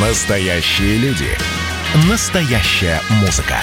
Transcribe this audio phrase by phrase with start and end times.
[0.00, 1.26] Настоящие люди.
[2.08, 3.56] Настоящая музыка.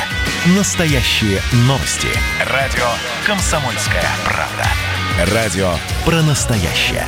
[0.57, 2.09] Настоящие новости.
[2.51, 2.83] Радио
[3.25, 5.33] «Комсомольская правда».
[5.33, 7.05] Радио про настоящее.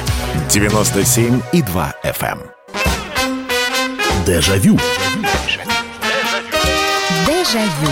[0.47, 2.39] 97,2 FM.
[2.39, 4.25] эм.
[4.25, 4.79] Дежавю.
[7.25, 7.91] Дежавю.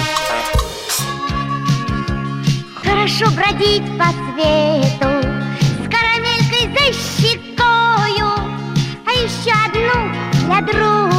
[2.81, 5.09] Хорошо бродить по свету
[5.83, 8.31] С карамелькой за щекою
[9.05, 11.14] А еще одну для друга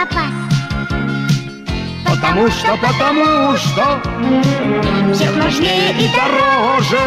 [0.00, 0.32] запас
[2.04, 4.00] Потому что, потому что
[5.12, 6.98] Всех нужнее и дороже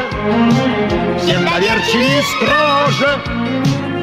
[1.20, 3.20] Всем доверчивее и строже.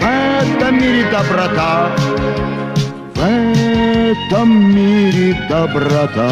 [0.01, 1.91] В этом мире доброта
[3.15, 6.31] В этом мире доброта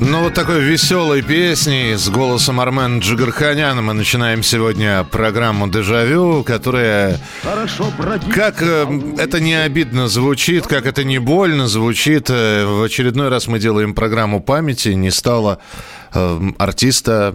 [0.00, 7.18] Ну, вот такой веселой песней с голосом Армен Джигарханяна мы начинаем сегодня программу «Дежавю», которая,
[8.32, 8.86] как э,
[9.18, 13.92] это не обидно звучит, как это не больно звучит, э, в очередной раз мы делаем
[13.94, 15.58] программу памяти, не стало
[16.14, 17.34] э, артиста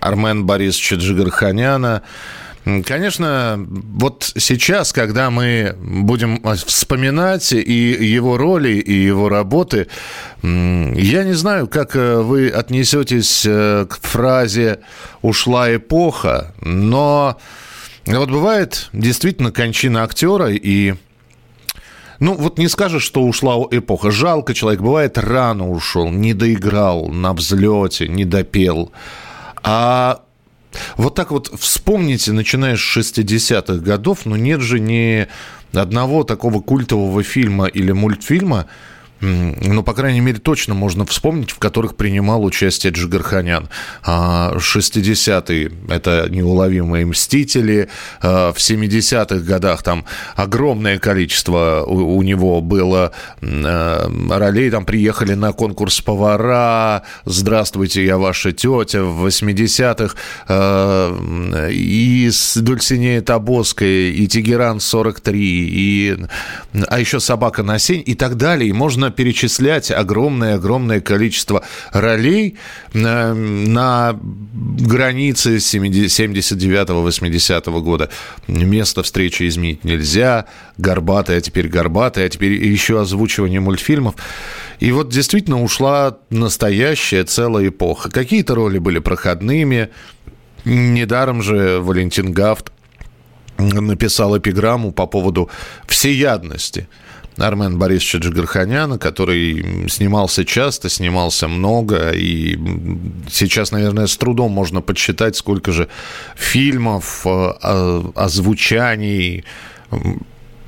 [0.00, 2.02] Армен Борисовича Джигарханяна.
[2.84, 9.86] Конечно, вот сейчас, когда мы будем э, вспоминать и его роли, и его работы,
[10.42, 14.80] я не знаю, как э, вы отнесетесь э, к фразе
[15.22, 17.38] «ушла эпоха», но
[18.04, 20.94] вот бывает действительно кончина актера, и
[22.18, 24.10] ну, вот не скажешь, что ушла эпоха.
[24.10, 24.80] Жалко человек.
[24.80, 28.90] Бывает, рано ушел, не доиграл на взлете, не допел.
[29.62, 30.22] А
[30.96, 35.26] вот так вот вспомните, начиная с 60-х годов, ну нет же ни
[35.72, 38.66] одного такого культового фильма или мультфильма,
[39.20, 43.68] ну, по крайней мере, точно можно вспомнить, в которых принимал участие Джигарханян.
[44.04, 47.88] А, 60-е– это «Неуловимые мстители»,
[48.20, 55.52] а, в 70-х годах там огромное количество у, него было э, ролей, там приехали на
[55.52, 60.14] конкурс повара, «Здравствуйте, я ваша тетя», в 80-х
[60.48, 66.18] э, и с Дульсинея Табоской, и Тегеран-43, и,
[66.88, 68.70] а еще «Собака на сень» и так далее.
[68.70, 71.62] И можно перечислять огромное-огромное количество
[71.92, 72.56] ролей
[72.92, 78.10] на, на границе 79-80 года.
[78.48, 80.46] Место встречи изменить нельзя,
[80.78, 84.14] горбатый, а теперь горбатый, а теперь еще озвучивание мультфильмов.
[84.80, 88.10] И вот действительно ушла настоящая целая эпоха.
[88.10, 89.90] Какие-то роли были проходными.
[90.64, 92.72] Недаром же Валентин Гафт
[93.58, 95.50] написал эпиграмму по поводу
[95.86, 96.88] всеядности
[97.36, 102.58] Армен Борисовича Джигарханяна, который снимался часто, снимался много, и
[103.30, 105.88] сейчас, наверное, с трудом можно подсчитать, сколько же
[106.34, 109.44] фильмов, э, озвучаний,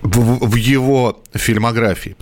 [0.02, 2.16] в, в его фильмографии.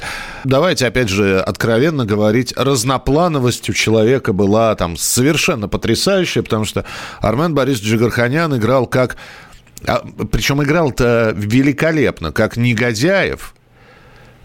[0.45, 6.85] Давайте, опять же, откровенно говорить, разноплановость у человека была там совершенно потрясающая, потому что
[7.21, 9.17] Армен Борис Джигарханян играл как...
[9.87, 13.55] а, причем играл-то великолепно, как негодяев,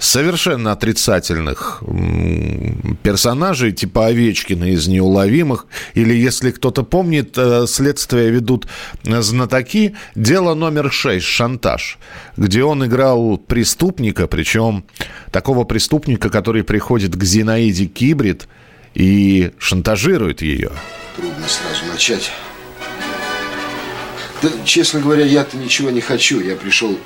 [0.01, 1.83] совершенно отрицательных
[3.03, 8.67] персонажей, типа Овечкина из «Неуловимых», или, если кто-то помнит, э, следствие ведут
[9.03, 11.99] знатоки, дело номер шесть «Шантаж»,
[12.35, 14.85] где он играл преступника, причем
[15.31, 18.47] такого преступника, который приходит к Зинаиде Кибрид
[18.95, 20.71] и шантажирует ее.
[21.15, 22.31] Трудно сразу начать.
[24.41, 26.41] Да, честно говоря, я-то ничего не хочу.
[26.41, 26.97] Я пришел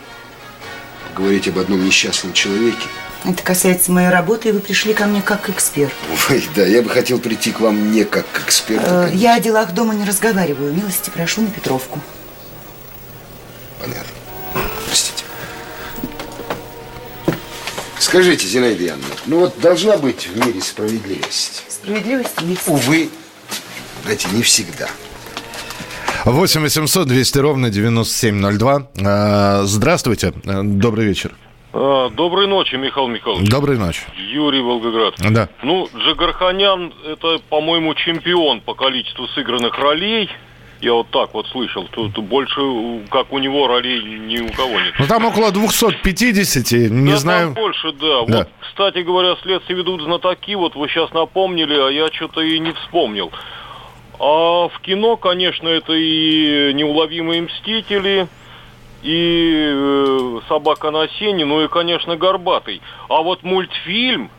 [1.16, 2.88] говорить об одном несчастном человеке.
[3.24, 5.94] Это касается моей работы, и вы пришли ко мне как эксперт.
[6.30, 8.86] Ой, да, я бы хотел прийти к вам не как к эксперту.
[8.86, 9.18] Э, конечно.
[9.18, 10.72] Я о делах дома не разговариваю.
[10.74, 12.00] Милости прошу на Петровку.
[13.82, 14.12] Понятно.
[14.86, 15.24] Простите.
[17.98, 21.64] Скажите, Зинаида Яновна, ну вот должна быть в мире справедливость.
[21.68, 22.62] Справедливости есть.
[22.68, 23.10] Увы,
[24.04, 24.88] знаете, не всегда.
[26.26, 28.88] 8 800 200 ровно 9702.
[28.98, 31.32] Э, Здравствуйте, Э, добрый вечер.
[31.74, 33.50] А, Доброй ночи, Михаил Михайлович.
[33.50, 34.02] Доброй ночи.
[34.18, 35.16] Юрий Волгоград.
[35.20, 35.50] Да.
[35.62, 40.30] Ну, Джигарханян это, по-моему, чемпион по количеству сыгранных ролей.
[40.82, 41.88] Я вот так вот слышал.
[41.92, 42.60] Тут больше,
[43.10, 44.94] как у него, ролей ни у кого нет.
[45.00, 47.46] Ну, там около 250, не Да, знаю.
[47.48, 48.26] там больше, да.
[48.28, 48.38] Да.
[48.40, 50.56] Вот, кстати говоря, следствие ведут знатоки.
[50.56, 53.32] Вот вы сейчас напомнили, а я что-то и не вспомнил.
[54.20, 58.28] А в кино, конечно, это и неуловимые мстители,
[59.04, 62.82] и э, собака на сене, ну и, конечно, горбатый.
[63.10, 64.32] А вот мультфильм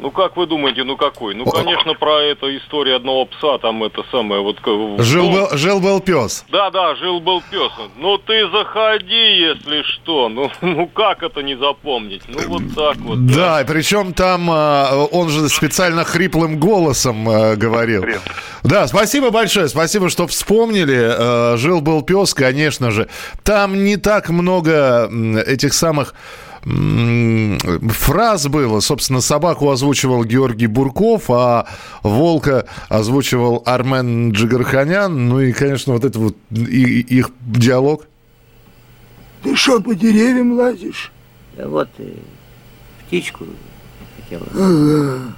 [0.00, 1.34] Ну, как вы думаете, ну какой?
[1.34, 4.56] Ну, конечно, про эту историю одного пса, там это самое, вот...
[4.98, 6.44] Жил-был жил был пес.
[6.50, 7.70] Да, да, жил-был пес.
[7.96, 10.28] Ну, ты заходи, если что.
[10.28, 12.22] Ну, ну, как это не запомнить?
[12.28, 13.26] Ну, вот так вот.
[13.26, 18.04] Да, да причем там а, он же специально хриплым голосом а, говорил.
[18.62, 20.98] Да, спасибо большое, спасибо, что вспомнили.
[20.98, 23.08] А, жил-был пес, конечно же.
[23.42, 25.10] Там не так много
[25.46, 26.14] этих самых
[26.64, 28.80] фраз было.
[28.80, 31.66] Собственно, собаку озвучивал Георгий Бурков, а
[32.02, 35.28] волка озвучивал Армен Джигарханян.
[35.28, 38.06] Ну и, конечно, вот это вот и, их диалог.
[39.42, 41.12] Ты что, по деревьям лазишь?
[41.56, 41.88] Да вот,
[43.06, 43.46] птичку
[44.16, 44.42] хотел.
[44.54, 45.34] Ага.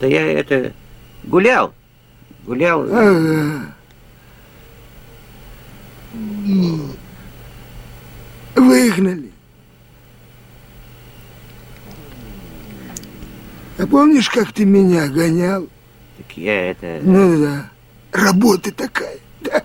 [0.00, 0.72] Да я это
[1.24, 1.72] гулял.
[2.46, 2.82] Гулял.
[2.82, 3.74] Ага.
[8.54, 9.27] Выгнали.
[13.78, 15.68] А помнишь, как ты меня гонял?
[16.16, 16.98] Так я это...
[17.02, 17.70] Ну да,
[18.12, 19.62] работа такая, да.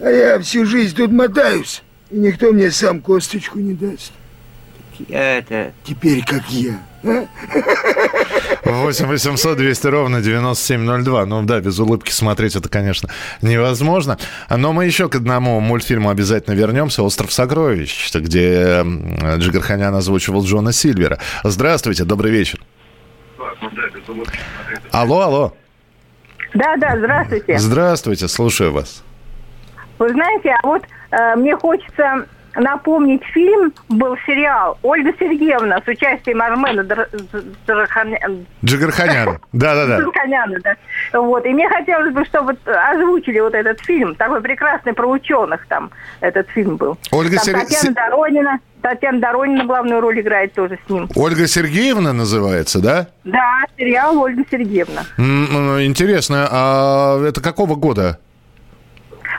[0.00, 4.12] А я всю жизнь тут мотаюсь, и никто мне сам косточку не даст.
[4.98, 5.72] Так я это...
[5.84, 6.78] Теперь как я.
[8.64, 11.26] 8 800 200 ровно 9702.
[11.26, 13.08] Ну да, без улыбки смотреть это, конечно,
[13.42, 14.18] невозможно.
[14.48, 17.02] Но мы еще к одному мультфильму обязательно вернемся.
[17.02, 18.84] «Остров сокровищ», где
[19.36, 21.18] Джигарханян озвучивал Джона Сильвера.
[21.42, 22.60] Здравствуйте, добрый вечер.
[24.90, 25.52] Алло, алло.
[26.54, 27.58] Да, да, здравствуйте.
[27.58, 29.02] Здравствуйте, слушаю вас.
[29.98, 36.40] Вы знаете, а вот э, мне хочется напомнить фильм, был сериал «Ольга Сергеевна» с участием
[36.42, 36.86] Армена
[38.64, 39.40] Джигарханяна.
[39.52, 39.98] Да-да-да.
[39.98, 40.76] Джигарханяна, да.
[41.12, 41.44] Вот.
[41.46, 44.14] И мне хотелось бы, чтобы озвучили вот этот фильм.
[44.14, 45.90] Такой прекрасный про ученых там
[46.20, 46.96] этот фильм был.
[47.10, 47.64] Ольга Сергеевна.
[47.68, 48.60] Татьяна Доронина.
[48.82, 51.08] Татьяна Доронина главную роль играет тоже с ним.
[51.16, 53.06] Ольга Сергеевна называется, да?
[53.24, 55.04] Да, сериал «Ольга Сергеевна».
[55.82, 58.18] Интересно, а это какого года?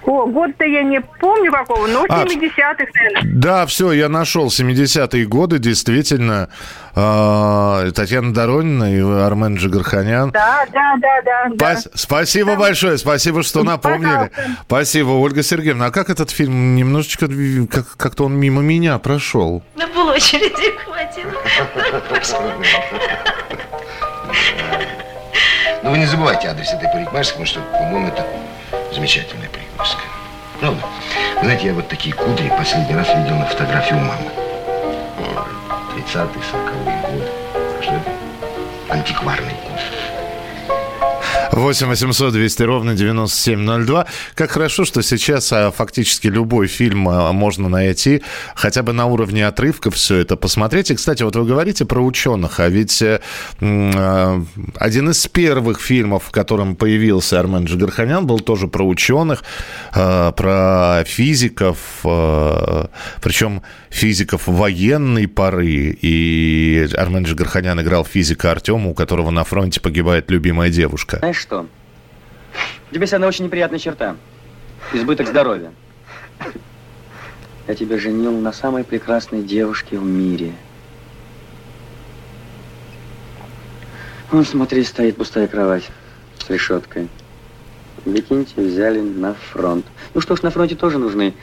[0.05, 3.21] О, год-то я не помню какого, но а, 70-х, наверное.
[3.23, 6.49] Да, все, я нашел 70-е годы, действительно.
[6.95, 10.31] Э, Татьяна Доронина и Армен Джигарханян.
[10.31, 11.49] Да, да, да, да.
[11.55, 11.91] Спас- да.
[11.95, 12.57] Спасибо да.
[12.59, 14.29] большое, спасибо, что напомнили.
[14.29, 14.41] Пожалуйста.
[14.67, 15.87] Спасибо, Ольга Сергеевна.
[15.87, 17.27] А как этот фильм немножечко,
[17.71, 19.63] как- как-то он мимо меня прошел?
[19.75, 21.31] На полочереди хватило.
[25.83, 28.25] Ну, вы не забывайте адрес этой парикмахерской, потому что, по-моему, это
[28.93, 29.64] замечательная парикмахерская.
[30.59, 30.81] Правда?
[31.35, 34.31] Вы знаете, я вот такие кудри последний раз видел на фотографии у мамы.
[35.95, 37.31] 30-е, 40-е годы.
[37.81, 38.11] Что это?
[38.89, 39.74] Антикварный кудри.
[41.55, 44.05] 8 800 200 ровно 9702.
[44.35, 48.23] Как хорошо, что сейчас а, фактически любой фильм а, можно найти,
[48.55, 50.91] хотя бы на уровне отрывков все это посмотреть.
[50.91, 53.21] И, кстати, вот вы говорите про ученых, а ведь э,
[53.61, 54.43] а,
[54.75, 59.43] один из первых фильмов, в котором появился Армен Джигарханян, был тоже про ученых,
[59.93, 61.77] про физиков,
[63.21, 65.97] причем физиков военной поры.
[66.01, 71.19] И Армен Джигарханян играл физика Артема, у которого на фронте погибает любимая девушка.
[71.19, 71.67] Знаешь что?
[72.89, 74.15] У тебя есть одна очень неприятная черта.
[74.93, 75.71] Избыток здоровья.
[77.67, 80.53] Я тебя женил на самой прекрасной девушке в мире.
[84.31, 85.89] Вон, смотри, стоит пустая кровать
[86.39, 87.09] с решеткой.
[88.05, 89.85] Викинти взяли на фронт.
[90.15, 91.35] Ну что ж, на фронте тоже нужны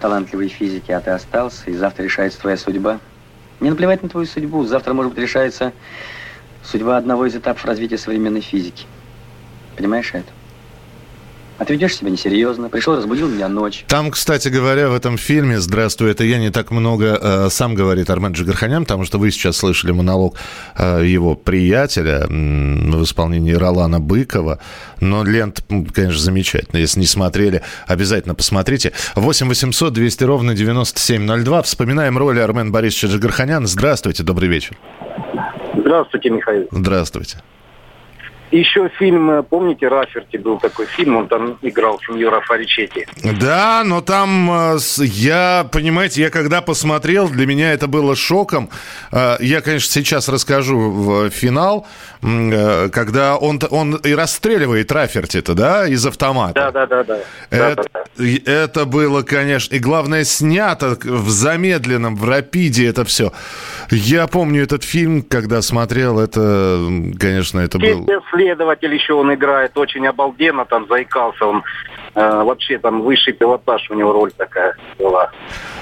[0.00, 2.98] талантливые физики, а ты остался, и завтра решается твоя судьба.
[3.60, 4.64] Мне наплевать на твою судьбу.
[4.64, 5.72] Завтра, может быть, решается
[6.62, 8.86] судьба одного из этапов развития современной физики.
[9.76, 10.30] Понимаешь это?
[11.56, 12.68] А ты ведешь себя несерьезно.
[12.68, 13.84] Пришел, разбудил меня ночь.
[13.86, 18.10] Там, кстати говоря, в этом фильме «Здравствуй, это я» не так много э, сам говорит
[18.10, 20.36] Армен Джигарханян, потому что вы сейчас слышали монолог
[20.76, 24.58] э, его приятеля э, в исполнении Ролана Быкова.
[25.00, 26.80] Но лента, конечно, замечательная.
[26.80, 28.92] Если не смотрели, обязательно посмотрите.
[29.14, 31.62] 8 800 200 ровно 9702.
[31.62, 33.68] Вспоминаем роли Армен Борисовича Джигарханяна.
[33.68, 34.76] Здравствуйте, добрый вечер.
[35.76, 36.66] Здравствуйте, Михаил.
[36.72, 37.38] Здравствуйте.
[38.54, 43.04] Еще фильм, э, помните, Раферти был такой фильм, он там играл сеньора Фаричетти.
[43.40, 48.70] Да, но там э, я, понимаете, я когда посмотрел, для меня это было шоком.
[49.10, 51.84] Э, я, конечно, сейчас расскажу в финал,
[52.20, 56.54] когда он, он и расстреливает Раферти-то, да, из автомата.
[56.54, 57.18] Да, да, да, да.
[57.50, 58.52] Это, да, да, да.
[58.52, 63.32] это было, конечно, и главное, снято в замедленном, в рапиде это все.
[63.90, 66.78] Я помню этот фильм, когда смотрел, это,
[67.18, 68.06] конечно, это был
[68.44, 71.62] следователь еще он играет очень обалденно, там заикался он.
[72.14, 75.30] Э, вообще там высший пилотаж у него роль такая была.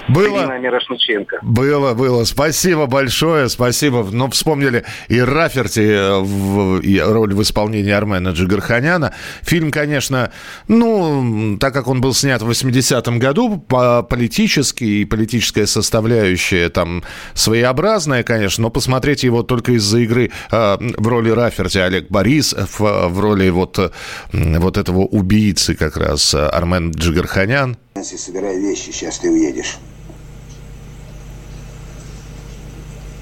[0.08, 0.38] Было.
[0.38, 1.38] Ирина Мирошниченко.
[1.42, 2.24] Было, было.
[2.24, 4.06] Спасибо большое, спасибо.
[4.10, 9.14] Ну, вспомнили и Раферти, э, в, и роль в исполнении Армена Джигарханяна.
[9.42, 10.32] Фильм, конечно,
[10.68, 17.02] ну, так как он был снят в 80-м году, по политический и политическая составляющая там
[17.34, 23.08] своеобразная, конечно, но посмотреть его только из-за игры э, в роли Раферти Олег Борис, в,
[23.08, 23.92] в роли вот,
[24.32, 27.76] вот этого убийцы как раз э, Армен Джигарханян.
[27.94, 29.78] Нэнси, собирай вещи, сейчас ты уедешь.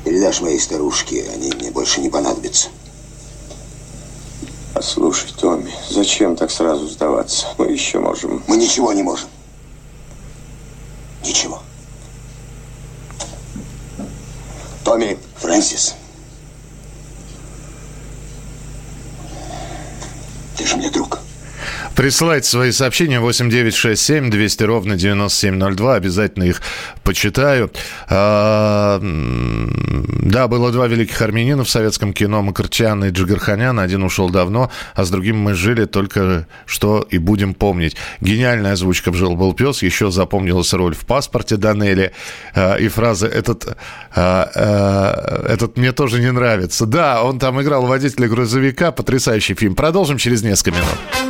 [0.05, 2.69] Передашь моей старушке, они мне больше не понадобятся.
[4.75, 7.49] Послушай, Томми, зачем так сразу сдаваться?
[7.59, 8.43] Мы еще можем...
[8.47, 9.29] Мы ничего не можем.
[11.25, 11.63] Ничего.
[14.85, 15.95] Томми, Фрэнсис.
[20.57, 21.21] Ты же мне друг.
[21.95, 25.95] Присылайте свои сообщения 8967 200 ровно 9702.
[25.95, 26.63] Обязательно их
[27.05, 27.71] почитаю.
[28.09, 32.43] А, да, было два великих армянина в советском кино.
[32.43, 33.79] Макарчан и Джигарханян.
[33.79, 37.97] Один ушел давно, а с другим мы жили только что и будем помнить.
[38.21, 39.83] Гениальная озвучка в «Жил-был пес».
[39.83, 42.13] Еще запомнилась роль в паспорте Данели.
[42.55, 43.77] А, и фраза «этот,
[44.15, 46.87] а, «этот мне тоже не нравится».
[46.87, 48.93] Да, он там играл водителя грузовика.
[48.93, 49.75] Потрясающий фильм.
[49.75, 51.30] Продолжим через несколько минут.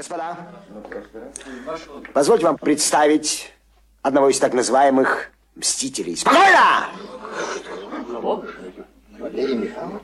[0.00, 0.34] Господа,
[2.14, 3.52] позвольте вам представить
[4.00, 6.16] одного из так называемых мстителей.
[6.16, 6.88] Спокойно!
[9.18, 10.02] Валерий Михайлович?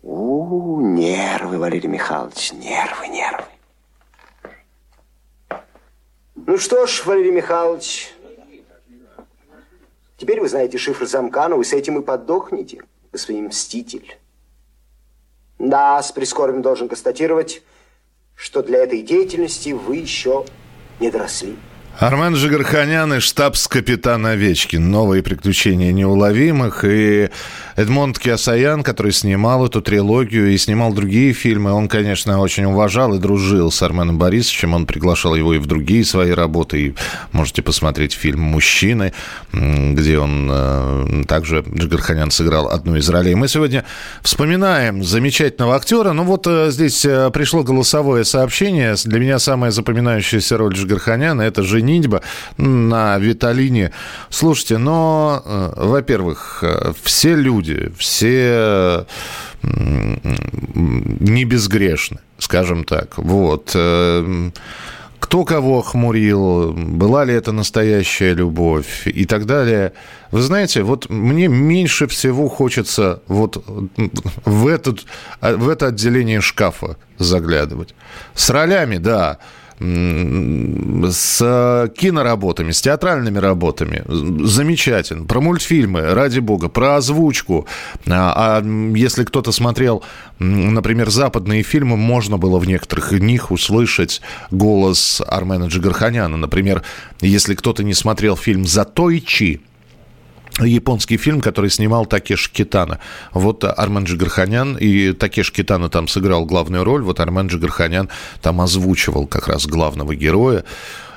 [0.00, 3.44] У, нервы, Валерий Михайлович, нервы, нервы.
[6.36, 8.14] Ну что ж, Валерий Михайлович,
[10.16, 12.80] теперь вы знаете шифр замка, но вы с этим и подохнете,
[13.12, 14.18] господин мститель.
[15.58, 17.62] Да, с прискорбием должен констатировать,
[18.34, 20.44] что для этой деятельности вы еще
[21.00, 21.56] не доросли.
[21.98, 24.88] Армен Жигарханян и штабс-капитан Овечкин.
[24.88, 26.84] Новые приключения неуловимых.
[26.84, 27.28] И
[27.74, 33.18] Эдмонд Киасаян, который снимал эту трилогию и снимал другие фильмы, он, конечно, очень уважал и
[33.18, 34.74] дружил с Арменом Борисовичем.
[34.74, 36.80] Он приглашал его и в другие свои работы.
[36.80, 36.94] И
[37.32, 39.12] можете посмотреть фильм «Мужчины»,
[39.52, 43.34] где он э, также, Джигарханян, сыграл одну из ролей.
[43.34, 43.84] Мы сегодня
[44.22, 46.12] вспоминаем замечательного актера.
[46.12, 48.94] Ну вот э, здесь э, пришло голосовое сообщение.
[49.04, 52.20] Для меня самая запоминающаяся роль Джигарханяна– это «Женитьба»
[52.58, 53.92] на Виталине.
[54.28, 59.06] Слушайте, но, э, во-первых, э, все люди, все
[59.62, 63.18] не безгрешны, скажем так.
[63.18, 63.72] Вот.
[63.74, 64.50] Э,
[65.18, 69.92] кто кого хмурил, была ли это настоящая любовь и так далее.
[70.30, 73.64] Вы знаете, вот мне меньше всего хочется вот
[74.44, 75.06] в, этот,
[75.40, 77.94] в это отделение шкафа заглядывать.
[78.34, 79.38] С ролями, да,
[79.80, 81.38] с
[81.96, 84.02] киноработами, с театральными работами.
[84.08, 85.24] Замечательно.
[85.24, 87.66] Про мультфильмы, ради бога, про озвучку.
[88.08, 90.02] А, а если кто-то смотрел,
[90.38, 94.20] например, западные фильмы, можно было в некоторых них услышать
[94.50, 96.36] голос Армена Джигарханяна.
[96.36, 96.82] Например,
[97.20, 99.60] если кто-то не смотрел фильм «Затойчи»,
[100.60, 102.98] японский фильм, который снимал Такеш Китана.
[103.32, 108.08] Вот Армен Джигарханян, и Такеш Китана там сыграл главную роль, вот Армен Джигарханян
[108.42, 110.64] там озвучивал как раз главного героя.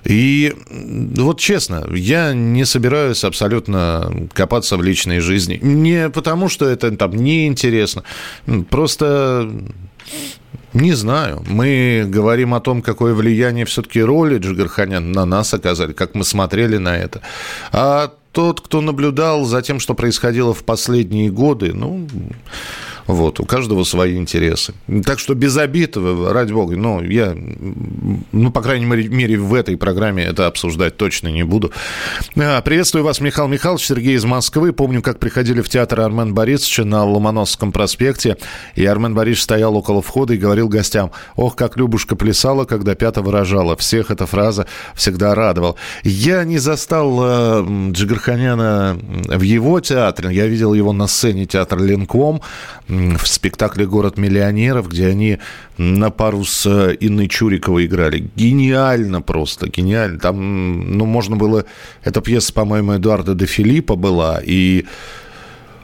[0.03, 5.59] И вот честно, я не собираюсь абсолютно копаться в личной жизни.
[5.61, 8.03] Не потому, что это там неинтересно,
[8.69, 9.51] просто
[10.73, 11.43] не знаю.
[11.47, 16.77] Мы говорим о том, какое влияние все-таки роли Джигарханян на нас оказали, как мы смотрели
[16.77, 17.21] на это.
[17.71, 22.07] А тот, кто наблюдал за тем, что происходило в последние годы, ну,
[23.07, 24.73] вот, у каждого свои интересы.
[25.05, 27.35] Так что без обид, ради бога, ну, я,
[28.31, 31.71] ну, по крайней мере, в этой программе это обсуждать точно не буду.
[32.37, 34.73] А, приветствую вас, Михаил Михайлович, Сергей из Москвы.
[34.73, 38.37] Помню, как приходили в театр Армен Борисовича на Ломоносовском проспекте,
[38.75, 43.21] и Армен Борисович стоял около входа и говорил гостям, ох, как Любушка плясала, когда пята
[43.21, 43.75] выражала.
[43.75, 45.75] Всех эта фраза всегда радовала.
[46.03, 52.41] Я не застал э, Джигарханяна в его театре, я видел его на сцене театра Ленком,
[52.91, 55.39] в спектакле «Город миллионеров», где они
[55.77, 58.29] на пару с э, Инной Чуриковой играли.
[58.35, 60.19] Гениально просто, гениально.
[60.19, 61.65] Там, ну, можно было...
[62.03, 64.85] Эта пьеса, по-моему, Эдуарда де Филиппа была, и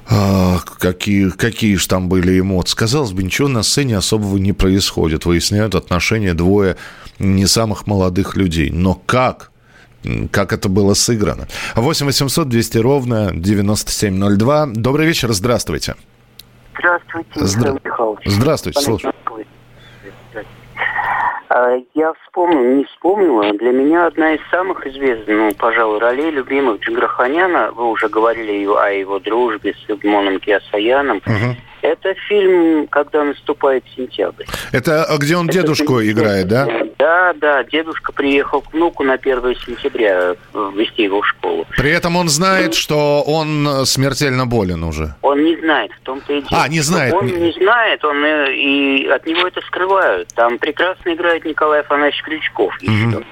[0.09, 2.75] а, какие, какие же там были эмоции.
[2.75, 5.25] Казалось бы, ничего на сцене особого не происходит.
[5.25, 6.75] Выясняют отношения двое
[7.19, 8.69] не самых молодых людей.
[8.69, 9.51] Но как?
[10.31, 11.47] Как это было сыграно?
[11.75, 14.67] 8 800 200 ровно 9702.
[14.67, 15.95] Добрый вечер, здравствуйте.
[16.79, 18.27] Здравствуйте, Здра- Михаил Михайлович.
[18.27, 19.13] Здравствуйте, слушаю.
[21.49, 23.51] А, Я вспомнил, не вспомнила.
[23.53, 28.89] Для меня одна из самых известных, ну, пожалуй, ролей любимых Джигарханяна, вы уже говорили о
[28.91, 31.21] его дружбе с Эдмоном Киасаяном,
[31.87, 34.45] это фильм «Когда наступает сентябрь».
[34.71, 36.67] Это а, где он дедушку играет, да?
[36.97, 41.65] Да, да, дедушка приехал к внуку на 1 сентября э, вести его в школу.
[41.77, 45.15] При этом он знает, что он э, смертельно болен уже.
[45.21, 46.63] Он не знает, в том-то и дело.
[46.63, 47.13] А, не знает.
[47.13, 50.29] Он не знает, он э, и от него это скрывают.
[50.35, 53.23] Там прекрасно играет Николай Афанасьевич Крючков еще.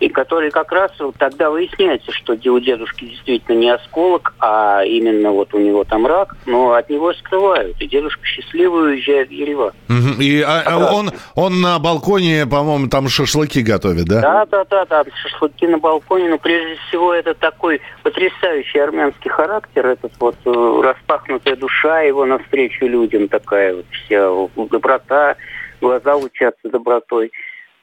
[0.00, 5.30] И который как раз вот тогда выясняется, что у дедушки действительно не осколок, а именно
[5.30, 7.80] вот у него там рак, но от него скрывают.
[7.80, 9.72] И дедушка счастливый уезжает в Ереван.
[10.20, 14.20] И а, а он, он на балконе, по-моему, там шашлыки готовит, да?
[14.20, 19.86] Да, да, да, да, шашлыки на балконе, но прежде всего это такой потрясающий армянский характер,
[19.86, 24.30] этот вот э, распахнутая душа его навстречу людям такая вот вся
[24.70, 25.36] доброта,
[25.80, 27.30] глаза лучатся добротой.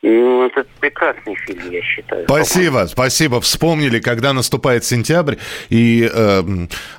[0.06, 2.26] Ну, это прекрасный фильм, я считаю.
[2.26, 3.40] Спасибо, спасибо.
[3.40, 5.36] Вспомнили, когда наступает сентябрь,
[5.70, 6.44] и э,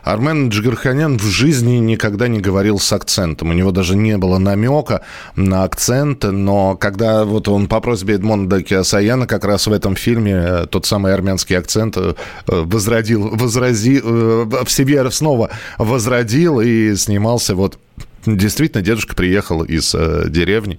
[0.02, 3.50] Армен Джигарханян в жизни никогда не говорил с акцентом.
[3.50, 5.02] У него даже не было намека
[5.36, 10.32] на акцент, но когда вот он по просьбе Эдмонда Киасаяна как раз в этом фильме
[10.32, 12.14] э, тот самый армянский акцент э,
[12.46, 17.78] возродил, возрази, э, в себе снова возродил и снимался вот
[18.26, 20.78] Действительно, дедушка приехал из э, деревни.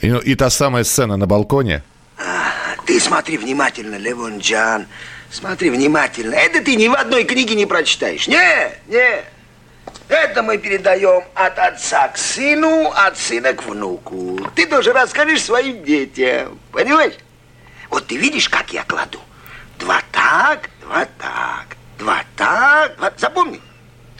[0.00, 1.82] И, и та самая сцена на балконе.
[2.86, 4.86] Ты смотри внимательно, Левон Джан.
[5.30, 6.34] Смотри внимательно.
[6.34, 8.28] Это ты ни в одной книге не прочитаешь.
[8.28, 9.22] Не, не.
[10.08, 14.38] Это мы передаем от отца к сыну, от сына к внуку.
[14.54, 16.58] Ты тоже расскажешь своим детям.
[16.70, 17.14] Понимаешь?
[17.90, 19.18] Вот ты видишь, как я кладу?
[19.78, 22.96] Два так, два так, два так.
[22.98, 23.60] два- Запомни?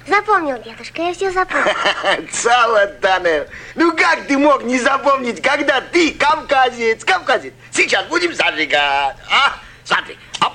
[0.06, 1.74] Запомнил, дедушка, я все запомнил.
[2.32, 3.46] Цалатане.
[3.74, 7.52] Ну как ты мог не запомнить, когда ты кавказец, кавказец?
[7.72, 9.16] Сейчас будем зажигать.
[9.28, 9.58] А?
[9.84, 10.16] Смотри.
[10.40, 10.52] Оп.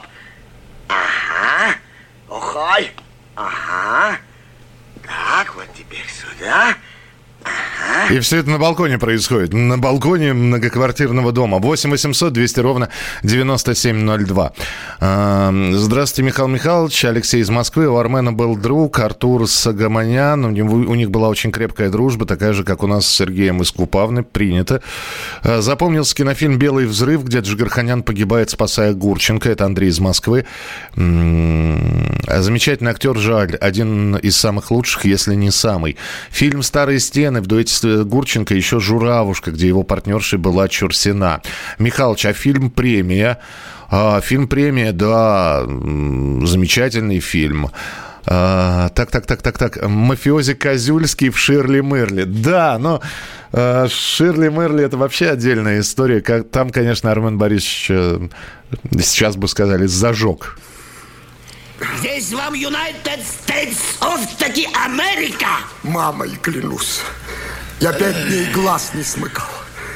[0.88, 1.76] Ага.
[2.30, 2.92] Охай.
[3.36, 4.20] Ага.
[5.06, 6.76] Так, вот теперь сюда.
[8.10, 9.54] И все это на балконе происходит.
[9.54, 11.60] На балконе многоквартирного дома.
[11.60, 12.89] 8 800 200 ровно
[13.23, 14.54] 9702.
[14.99, 17.06] Эм, Здравствуйте, Михаил Михайлович.
[17.06, 17.88] Алексей из Москвы.
[17.88, 20.43] У Армена был друг Артур Сагаманян.
[20.45, 20.49] У,
[20.95, 24.23] них была очень крепкая дружба, такая же, как у нас с Сергеем из Купавны.
[24.23, 24.82] Принято.
[25.43, 29.49] Э, Запомнился кинофильм «Белый взрыв», где Джигарханян погибает, спасая Гурченко.
[29.49, 30.45] Это Андрей из Москвы.
[30.95, 33.56] М, Замечательный актер Жаль.
[33.56, 35.97] Один из самых лучших, если не самый.
[36.30, 41.41] Фильм «Старые стены» в дуэте Гурченко еще «Журавушка», где его партнершей была Чурсина.
[41.80, 43.39] Михалыч, а фильм «Премия»?
[43.89, 47.70] А, фильм «Премия», да, замечательный фильм.
[48.26, 49.88] А, так, так, так, так, так.
[49.88, 52.24] Мафиози Козюльский в Ширли Мерли.
[52.24, 53.02] Да, но
[53.52, 56.22] э, Ширли Мерли это вообще отдельная история.
[56.22, 58.30] Как, там, конечно, Армен Борисович, э,
[59.00, 60.58] сейчас бы сказали, зажег.
[61.98, 65.48] Здесь вам United States of таки Америка.
[65.84, 67.02] Мамой клянусь.
[67.80, 69.48] Я пять дней глаз не смыкал.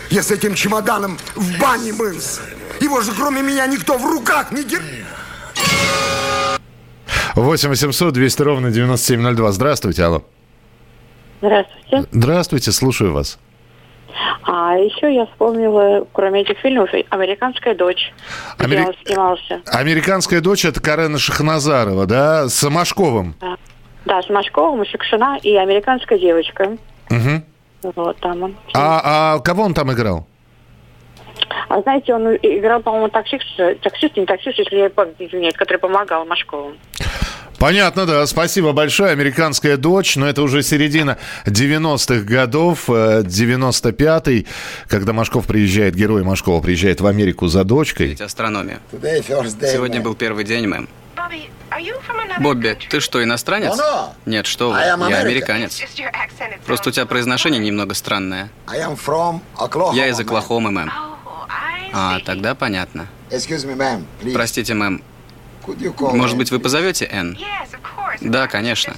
[0.10, 2.42] Я с этим чемоданом в бане мылся.
[2.80, 5.06] Его же кроме меня никто в руках не держит.
[7.36, 9.52] 8 800 200 ровно 9702.
[9.52, 10.26] Здравствуйте, алло.
[11.42, 12.08] Здравствуйте.
[12.12, 13.38] Здравствуйте, слушаю вас.
[14.44, 18.14] А еще я вспомнила, кроме этих фильмов, «Американская дочь»,
[18.58, 19.62] где Амери- он снимался.
[19.68, 23.36] Американская дочь это Карена Шахназарова, да, с Машковым.
[23.42, 23.56] Да,
[24.06, 26.78] да с Машковым, Шукшина и «Американская девочка».
[27.10, 27.44] Мгм.
[27.96, 28.56] Вот там он.
[28.74, 30.28] А, а кого он там играл?
[31.70, 33.44] А знаете, он играл, по-моему, таксист,
[33.82, 36.74] таксист, не таксист, если я память не изменяет, который помогал Машкову.
[37.60, 38.26] Понятно, да.
[38.28, 39.12] Спасибо большое.
[39.12, 44.46] Американская дочь, но это уже середина 90-х годов, э, 95-й,
[44.88, 48.18] когда Машков приезжает, герой Машкова приезжает в Америку за дочкой.
[48.20, 48.80] Астрономия.
[48.92, 50.90] First day, Сегодня был первый день, мэм.
[52.40, 53.74] Бобби, ты что, иностранец?
[53.74, 54.10] No, no.
[54.26, 55.82] Нет, что вы, я американец.
[56.66, 58.50] Просто у тебя произношение немного странное.
[58.74, 60.20] Я из.
[60.20, 60.92] Оклахомы, мэм.
[61.98, 63.08] А, тогда понятно.
[64.34, 65.02] Простите, мэм.
[66.00, 67.38] Может быть, вы позовете Энн?
[68.20, 68.96] Да, конечно.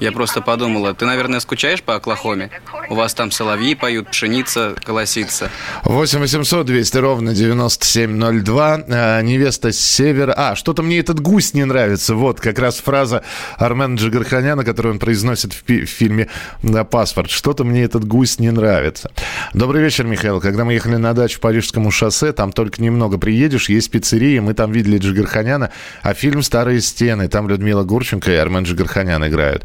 [0.00, 2.50] Я просто подумала, ты, наверное, скучаешь по Оклахоме?
[2.90, 5.50] У вас там соловьи поют, пшеница колосится.
[5.84, 8.80] 8 800 200 ровно 9702.
[8.88, 10.32] А, невеста с севера.
[10.36, 12.14] А, что-то мне этот гусь не нравится.
[12.14, 13.22] Вот как раз фраза
[13.58, 16.28] Армена Джигарханяна, которую он произносит в, в фильме
[16.62, 17.30] да, «Паспорт».
[17.30, 19.10] Что-то мне этот гусь не нравится.
[19.52, 20.40] Добрый вечер, Михаил.
[20.40, 24.54] Когда мы ехали на дачу по Рижскому шоссе, там только немного приедешь, есть пиццерия, мы
[24.54, 25.72] там видели Джигарханяна,
[26.02, 29.64] а фильм «Старые стены», там Людмила Гурченко и Армен Джигарханян играют.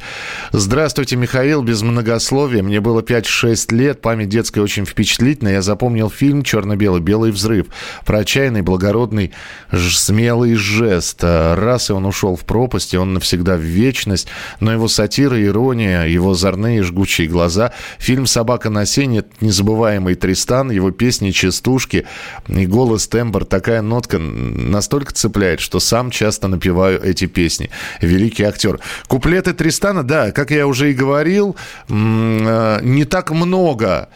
[0.51, 2.63] Здравствуйте, Михаил, без многословия.
[2.63, 5.53] Мне было 5-6 лет, память детская очень впечатлительная.
[5.53, 6.99] Я запомнил фильм «Черно-белый.
[6.99, 7.67] Белый взрыв»
[8.05, 9.31] про отчаянный, благородный,
[9.71, 11.23] смелый жест.
[11.23, 14.27] Раз и он ушел в пропасть, и он навсегда в вечность.
[14.59, 17.71] Но его сатира, ирония, его озорные жгучие глаза.
[17.99, 22.07] Фильм «Собака на сене»— незабываемый Тристан, его песни, частушки
[22.47, 27.69] и голос, тембр, такая нотка настолько цепляет, что сам часто напеваю эти песни.
[28.01, 28.79] Великий актер.
[29.07, 31.55] Куплеты Тристана, да, как я уже и говорил,
[31.89, 34.07] э, не так много,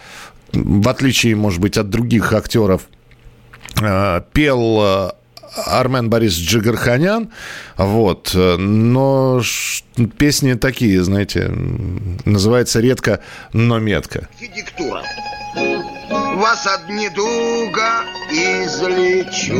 [0.53, 2.83] в отличие, может быть, от других актеров,
[3.81, 5.11] э, пел э,
[5.65, 7.29] Армен Борис Джигарханян,
[7.75, 9.41] вот, но
[10.17, 11.51] песни такие, знаете,
[12.23, 13.19] называется редко,
[13.51, 14.29] но метко.
[14.39, 15.03] Диктура.
[16.35, 19.55] Вас от недуга излечу,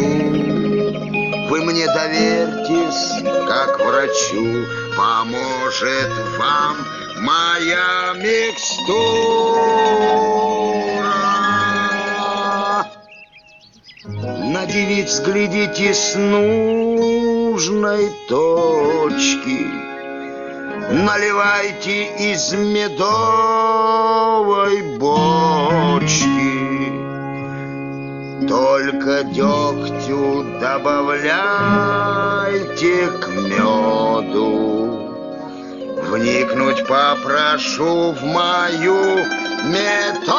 [1.50, 6.78] Вы мне доверьтесь, как врачу, Поможет вам
[7.18, 8.98] моя микстура.
[14.54, 19.68] На девиц глядите с нужной точки,
[20.90, 23.38] Наливайте из медовой
[24.98, 26.48] бочки.
[28.48, 31.28] Только дегтю добавляйте
[33.20, 34.67] к меду.
[36.10, 39.18] Вникнуть попрошу в мою
[39.66, 40.32] методу.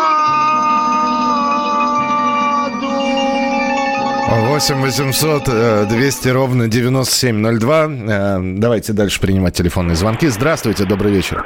[4.48, 7.84] 8 800 200 ровно 9702.
[7.84, 10.26] Э, Давайте дальше принимать телефонные звонки.
[10.28, 11.44] Здравствуйте, добрый вечер.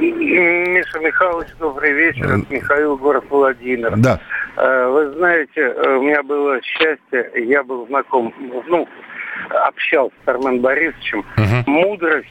[0.00, 2.24] Миша Михайлович, добрый вечер.
[2.26, 3.94] Это Михаил, город Владимир.
[3.96, 4.20] Да.
[4.56, 8.32] Э, Вы знаете, э, у меня было счастье, я был знаком,
[8.68, 8.86] ну,
[9.50, 11.24] общался с Армен Борисовичем.
[11.66, 12.28] Мудрость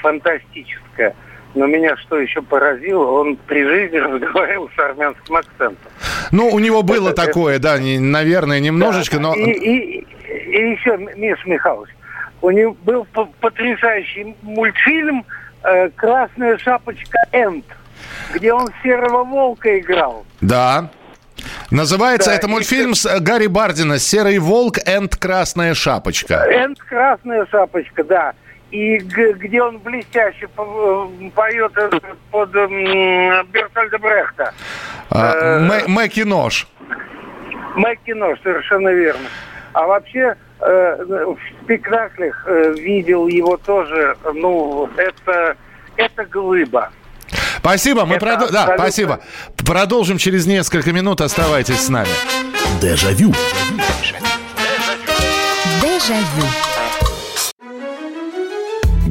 [0.00, 1.14] фантастическая.
[1.54, 5.90] Но меня что еще поразило, он при жизни разговаривал с армянским акцентом.
[6.30, 9.34] Ну, у него было такое, да, не- наверное, немножечко, но...
[9.34, 11.90] И, и, и еще, Миш Михайлович,
[12.42, 13.06] у него был
[13.40, 15.24] потрясающий мультфильм
[15.64, 17.64] э, «Красная шапочка Энд»,
[18.34, 20.24] где он серого волка играл.
[20.40, 20.90] Да.
[21.70, 26.46] Называется Да, это и- мультфильм с э, Гарри Бардина «Серый волк энд красная шапочка».
[26.50, 28.32] Энд «Красная шапочка», да.
[28.70, 31.90] И где он блестяще по- поет э,
[32.30, 34.52] под Бертольда Брехта.
[35.10, 36.68] А, Э, Мэ- Мэки нож.
[37.76, 39.28] Мэккино, совершенно верно.
[39.72, 45.56] А вообще э, в спектаклях видел его тоже, ну, это,
[45.96, 46.90] это глыба.
[47.58, 49.20] Спасибо, мы Это продо- Да, спасибо.
[49.66, 51.20] Продолжим через несколько минут.
[51.20, 52.08] Оставайтесь с нами.
[52.80, 53.32] Дежавю.
[55.82, 56.46] Дежавю.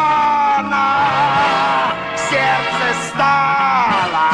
[0.68, 4.26] на сердце стало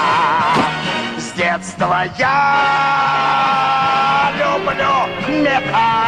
[1.19, 2.39] с детства я
[4.39, 4.97] люблю
[5.43, 6.08] металл.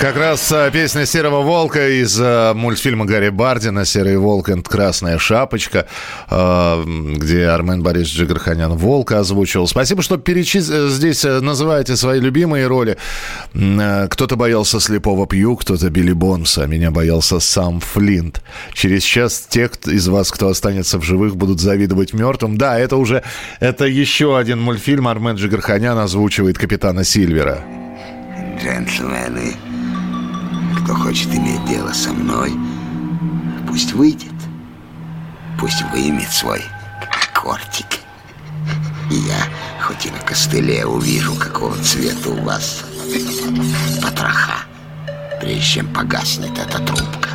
[0.00, 5.18] Как раз а, песня «Серого волка» из а, мультфильма Гарри Бардина «Серый волк и красная
[5.18, 5.88] шапочка»,
[6.28, 9.66] а, где Армен Борис Джигарханян волка озвучивал.
[9.66, 10.70] Спасибо, что перечис...
[10.70, 12.96] э, здесь э, называете свои любимые роли.
[13.54, 18.40] Э, Кто-то боялся слепого Пью, кто-то Билли Бонса, меня боялся сам Флинт.
[18.74, 22.56] Через час те из вас, кто останется в живых, будут завидовать мертвым.
[22.56, 23.24] Да, это уже
[23.58, 25.08] это еще один мультфильм.
[25.08, 27.64] Армен Джигарханян озвучивает капитана Сильвера.
[28.62, 29.54] Джентльмены,
[30.82, 32.52] кто хочет иметь дело со мной,
[33.68, 34.32] пусть выйдет.
[35.58, 36.62] Пусть вымет свой
[37.34, 37.86] кортик.
[39.10, 39.42] И я,
[39.80, 42.84] хоть и на костыле, увижу, какого цвета у вас
[44.02, 44.64] потроха,
[45.40, 47.27] прежде чем погаснет эта трубка.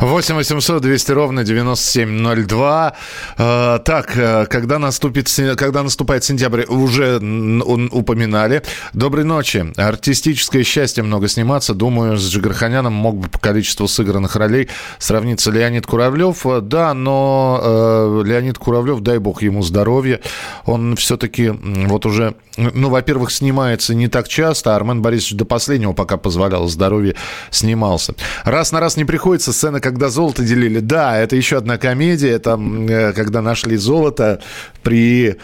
[0.00, 2.94] 8 800 200 ровно 9702.
[3.38, 8.62] Э, так, э, когда, наступит, когда наступает сентябрь, уже упоминали.
[8.92, 9.72] Доброй ночи.
[9.76, 11.74] Артистическое счастье много сниматься.
[11.74, 16.44] Думаю, с Джигарханяном мог бы по количеству сыгранных ролей сравниться Леонид Куравлев.
[16.62, 20.20] Да, но э, Леонид Куравлев, дай бог ему здоровья,
[20.66, 25.92] он все-таки вот уже, ну, во-первых, снимается не так часто, а Армен Борисович до последнего,
[25.92, 27.14] пока позволял здоровье,
[27.50, 28.14] снимался.
[28.44, 30.80] Раз на раз не приходится, сцена когда золото делили.
[30.80, 32.40] Да, это еще одна комедия.
[32.40, 34.42] Там, э, когда нашли золото
[34.82, 35.36] при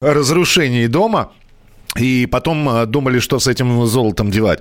[0.00, 1.32] разрушении дома.
[1.96, 4.60] И потом э, думали, что с этим золотом девать.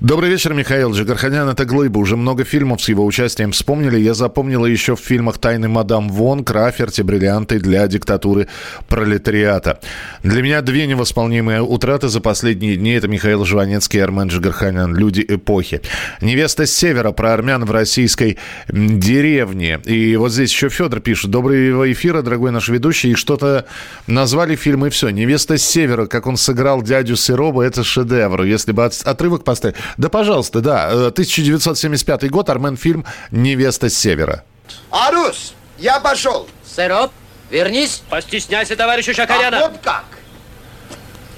[0.00, 0.92] Добрый вечер, Михаил.
[0.92, 1.98] Джигарханян– это глыба.
[1.98, 3.98] Уже много фильмов с его участием вспомнили.
[3.98, 8.48] Я запомнила еще в фильмах «Тайны мадам Вон», «Краферти», «Бриллианты» для диктатуры
[8.88, 9.80] пролетариата.
[10.22, 14.94] Для меня две невосполнимые утраты за последние дни– это Михаил Жванецкий и Армен Джигарханян.
[14.94, 15.80] «Люди эпохи».
[16.20, 18.36] «Невеста с севера» про армян в российской
[18.68, 19.80] деревне.
[19.86, 21.30] И вот здесь еще Федор пишет.
[21.30, 23.12] Доброго эфира, дорогой наш ведущий.
[23.12, 23.64] И что-то
[24.06, 25.08] назвали фильм, и все.
[25.08, 28.42] «Невеста с севера», как он сыграл сыграл дядю Сироба, это шедевр.
[28.42, 29.76] Если бы отрывок поставить...
[29.98, 30.88] Да, пожалуйста, да.
[30.88, 34.42] 1975 э, год, Армен фильм «Невеста с севера».
[34.90, 36.48] Арус, я пошел.
[36.64, 37.12] Сироп,
[37.50, 38.02] вернись.
[38.10, 39.58] Постесняйся, товарищ Шакаряна.
[39.58, 40.06] А вот как?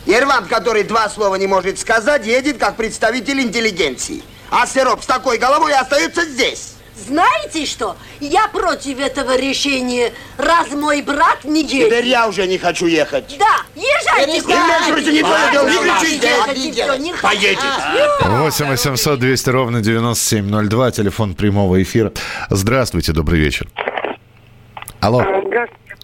[0.07, 4.23] Ервант, который два слова не может сказать, едет как представитель интеллигенции.
[4.51, 6.73] А Сироп с такой головой остается здесь.
[7.07, 7.97] Знаете что?
[8.21, 11.87] Я против этого решения, раз мой брат не едет.
[11.89, 13.37] Теперь я уже не хочу ехать.
[13.39, 14.33] Да, езжайте.
[14.33, 17.23] Не вмешивайте, не дело, не кричите.
[17.23, 17.63] Поедете.
[18.23, 22.13] 8 800 200 ровно 9702, телефон прямого эфира.
[22.51, 23.69] Здравствуйте, добрый вечер.
[25.01, 25.25] Алло.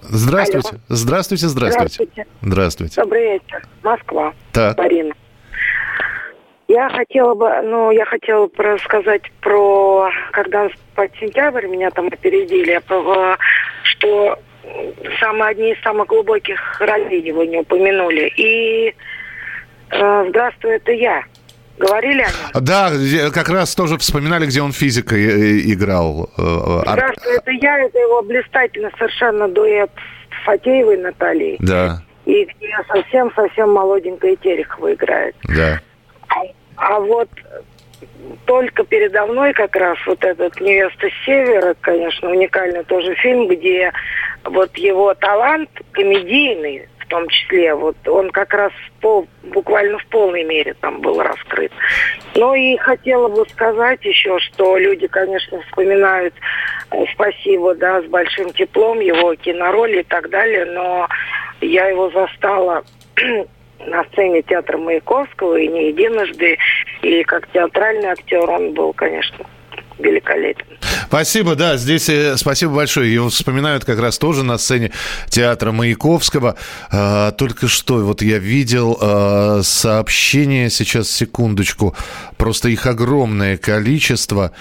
[0.03, 0.81] Здравствуйте.
[0.89, 1.49] Здравствуйте, здравствуйте.
[1.49, 2.27] Здравствуйте.
[2.43, 3.01] Здравствуйте.
[3.01, 3.67] Добрый вечер.
[3.83, 4.33] Москва.
[4.53, 4.79] Так.
[4.79, 5.15] Марина.
[6.69, 12.81] Я хотела бы, ну, я хотела бы рассказать про, когда под сентябрь меня там опередили,
[13.83, 14.39] что
[15.21, 18.33] самые одни из самых глубоких ролей его не упомянули.
[18.37, 18.95] И
[19.91, 21.23] э, «Здравствуй, это я».
[21.77, 22.65] Говорили о нем?
[22.65, 22.91] Да,
[23.35, 26.31] как раз тоже вспоминали, где он физикой играл.
[26.39, 27.79] Э, «Здравствуй, это я».
[27.81, 29.91] Это его блистательно совершенно дуэт
[30.31, 31.57] с Фатеевой Натальей.
[31.59, 32.03] Да.
[32.25, 35.37] И где совсем-совсем молоденькая Терехова играет.
[35.45, 35.81] Да.
[36.77, 37.29] А вот
[38.47, 43.93] только передо мной как раз вот этот «Невеста севера», конечно, уникальный тоже фильм, где
[44.45, 50.43] вот его талант комедийный, в том числе, вот он как раз пол, буквально в полной
[50.45, 51.71] мере там был раскрыт.
[52.35, 56.35] Ну и хотела бы сказать еще, что люди, конечно, вспоминают
[56.91, 61.09] э, спасибо, да, с большим теплом его кинороли и так далее, но
[61.61, 62.85] я его застала
[63.87, 66.59] на сцене театра Маяковского и не единожды.
[67.03, 69.47] И как театральный актер он был, конечно,
[69.99, 70.67] великолепен.
[71.07, 73.13] Спасибо, да, здесь э, спасибо большое.
[73.13, 74.91] Его вспоминают как раз тоже на сцене
[75.29, 76.57] театра Маяковского.
[76.91, 81.95] Э, только что вот я видел э, сообщение, сейчас секундочку,
[82.37, 84.53] просто их огромное количество.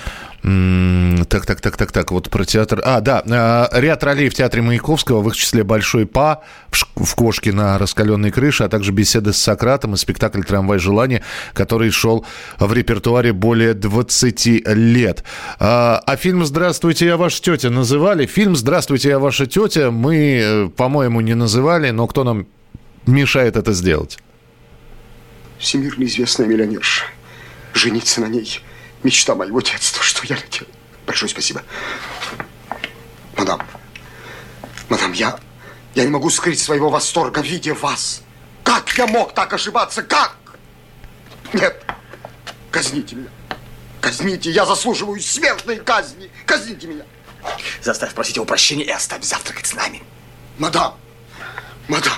[0.43, 2.81] Так, так, так, так, так, вот про театр.
[2.83, 3.23] А, да,
[3.71, 8.29] э, ряд ролей в театре Маяковского, в их числе «Большой па» в «Кошке на раскаленной
[8.29, 12.25] крыше», а также беседы с Сократом и спектакль «Трамвай желания», который шел
[12.59, 15.23] в репертуаре более 20 лет.
[15.59, 18.25] А, а фильм «Здравствуйте, я ваша тетя» называли?
[18.25, 22.47] Фильм «Здравствуйте, я ваша тетя» мы, э, по-моему, не называли, но кто нам
[23.05, 24.19] мешает это сделать?
[25.57, 27.05] Всемирно известная миллионерша.
[27.73, 28.59] Жениться на ней–
[29.03, 30.67] Мечта моего детства, что я надел.
[31.05, 31.61] Большое спасибо.
[33.37, 33.61] Мадам,
[34.89, 35.37] мадам, я,
[35.95, 38.21] я не могу скрыть своего восторга, видя вас.
[38.63, 40.03] Как я мог так ошибаться?
[40.03, 40.37] Как?
[41.51, 41.83] Нет,
[42.71, 43.29] казните меня.
[43.99, 46.31] Казните, я заслуживаю смертной казни.
[46.45, 47.03] Казните меня.
[47.81, 50.01] Заставь просить его прощения и оставь завтракать с нами.
[50.57, 50.97] Мадам,
[51.87, 52.17] мадам.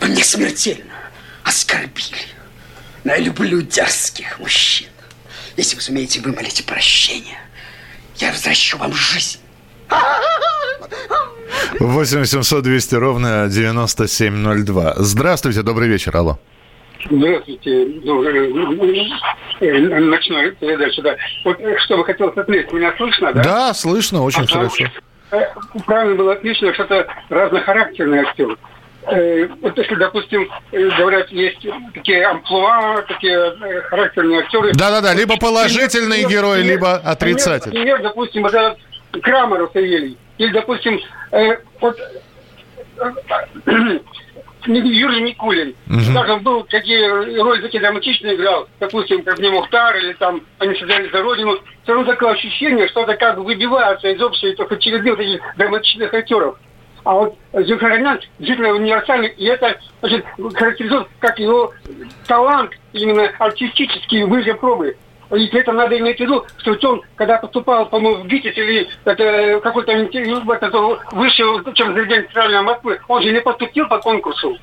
[0.00, 0.94] Вы мне смертельно
[1.44, 2.26] оскорбили.
[3.04, 4.89] Но я люблю дерзких мужчин.
[5.60, 7.36] Если вы сумеете вымолить прощение,
[8.16, 9.40] я возвращу вам жизнь.
[11.78, 14.94] 8 800 200 ровно 9702.
[14.96, 16.38] Здравствуйте, добрый вечер, алло.
[17.10, 17.84] Здравствуйте.
[19.60, 21.16] Ночной передача, да.
[21.44, 23.42] Вот что бы хотелось отметить, меня слышно, да?
[23.42, 24.86] Да, слышно, очень а, хорошо.
[25.84, 28.56] Правильно было отмечено, что это разнохарактерный актер.
[29.06, 34.72] Э, вот если, допустим, э, говорят, есть такие амплуа, такие э, характерные актеры.
[34.72, 37.76] Да-да-да, либо положительный герой, либо отрицательный.
[37.78, 38.78] Например, допустим, вот этот
[39.22, 40.16] Крамер Савелий.
[40.38, 41.00] Или, допустим,
[41.32, 41.98] э, вот
[44.66, 45.74] Юрий Никулин.
[46.14, 51.10] Даже был какие роли такие драматичные играл, допустим, как не Мухтар, или там они создали
[51.10, 51.58] за родину.
[51.82, 55.40] Все равно такое ощущение, что это как бы выбивается из общей только череды вот этих
[55.56, 56.58] драматичных актеров.
[57.04, 61.72] А вот Зюхаранян действительно универсальный, и это значит, характеризует как его
[62.26, 64.96] талант именно артистический выше пробы.
[65.36, 68.88] И при этом надо иметь в виду, что он, когда поступал, по-моему, в ГИТИС или
[69.04, 70.78] это какой-то это
[71.12, 74.58] высшее чем заведение Центральной Москвы, он же не поступил по конкурсу.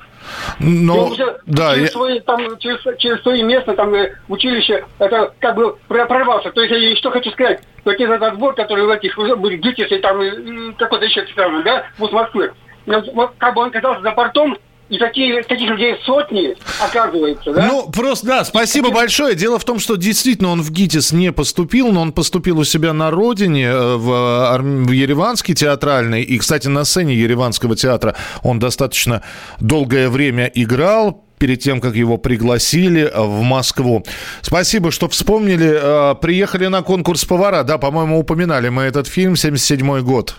[0.60, 5.32] Но, уже да, через, я- свои, там, через, через свои места там, э, училище, это
[5.38, 6.50] как бы про- прорвался.
[6.50, 9.56] То есть я что хочу сказать, то есть этот отбор, который в этих уже были
[9.56, 12.52] ГИТИС и там и какой-то еще страны, да, вуз Москвы,
[12.86, 14.56] вот, вот как бы он оказался за бортом,
[14.88, 17.66] и такие, таких людей сотни, оказывается, да?
[17.66, 19.34] Ну, просто, да, спасибо большое.
[19.34, 22.92] Дело в том, что действительно он в ГИТИС не поступил, но он поступил у себя
[22.92, 24.10] на родине, э, в,
[24.52, 26.22] Ар- в Ереванский театральный.
[26.22, 29.22] И, кстати, на сцене Ереванского театра он достаточно
[29.60, 34.04] долгое время играл перед тем, как его пригласили э, в Москву.
[34.40, 35.70] Спасибо, что вспомнили.
[36.12, 37.62] Э, Приехали на конкурс повара.
[37.62, 40.36] Да, по-моему, упоминали мы этот фильм, 77 год.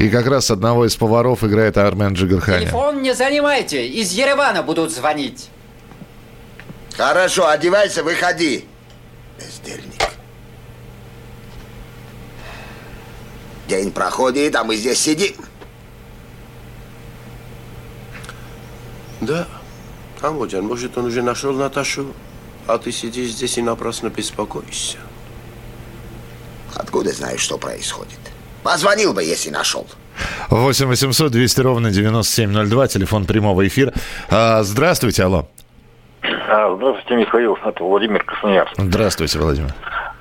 [0.00, 2.62] И как раз одного из поваров играет Армен Джигарханян.
[2.62, 5.50] Телефон не занимайте, из Еревана будут звонить.
[6.96, 8.64] Хорошо, одевайся, выходи.
[9.38, 10.00] Бездельник.
[13.68, 15.34] День проходит, а мы здесь сидим.
[19.20, 19.46] Да.
[20.22, 22.06] Амоджан, может, он уже нашел Наташу,
[22.66, 24.96] а ты сидишь здесь и напрасно беспокоишься.
[26.74, 28.29] Откуда знаешь, что происходит?
[28.62, 29.86] Позвонил бы, если нашел.
[30.50, 33.92] 8 800 200 ровно 9702, телефон прямого эфира.
[34.30, 35.48] А, здравствуйте, алло.
[36.22, 37.58] А, Здравствуйте, Михаил.
[37.64, 38.74] Это Владимир Красноярск.
[38.76, 39.72] Здравствуйте, Владимир.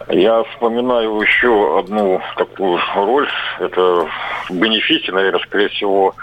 [0.09, 3.27] Я вспоминаю еще одну такую роль.
[3.59, 4.07] Это
[4.49, 4.53] в
[5.11, 6.15] наверное, скорее всего,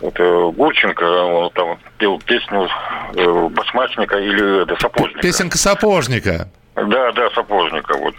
[0.00, 1.02] это Гурченко.
[1.02, 2.68] Он там пел песню
[3.14, 5.20] э, «Басмачника» или это, «Сапожника».
[5.20, 6.48] Песенка сапожника.
[6.74, 7.96] Да, да, «Сапожника».
[7.96, 8.14] Вот.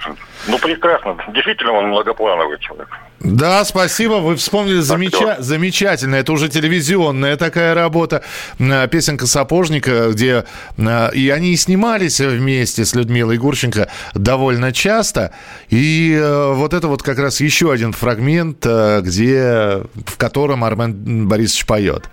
[0.47, 1.17] Ну, прекрасно.
[1.33, 2.89] Действительно, он многоплановый человек.
[3.23, 6.15] Да, спасибо, вы вспомнили замеча- замечательно.
[6.15, 8.21] Это уже телевизионная такая работа.
[8.59, 10.43] М, Песенка сапожника, где
[10.77, 15.31] э, и они и снимались вместе с Людмилой Гурченко довольно часто.
[15.69, 21.27] И э, вот это вот как раз еще один фрагмент, э, где, в котором Армен
[21.27, 22.09] Борисович поет.